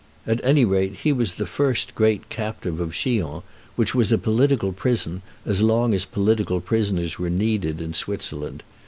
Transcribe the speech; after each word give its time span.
At 0.25 0.43
any 0.43 0.65
rate, 0.65 0.95
he 1.03 1.13
was 1.13 1.33
the 1.35 1.45
first 1.45 1.93
great 1.93 2.27
captive 2.29 2.79
of 2.79 2.91
Chillon, 2.91 3.43
which 3.75 3.93
was 3.93 4.11
a 4.11 4.17
political 4.17 4.73
prison 4.73 5.21
as 5.45 5.61
long 5.61 5.93
as 5.93 6.05
political 6.05 6.59
prisoners 6.59 7.19
were 7.19 7.29
needed 7.29 7.79
in 7.79 7.93
Switzerland. 7.93 8.63